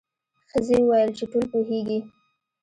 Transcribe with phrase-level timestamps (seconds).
[0.51, 1.99] ښځې وویل چې ټول پوهیږي.